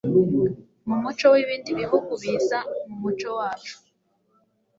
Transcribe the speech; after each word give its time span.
mu 0.87 0.95
muco 1.03 1.25
w'ibindi 1.33 1.69
bihugu 1.79 2.11
biza 2.21 2.57
mu 2.87 2.95
muco 3.01 3.29
wacu 3.39 3.75